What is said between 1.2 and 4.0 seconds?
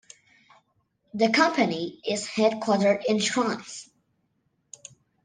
company is headquartered in Schruns.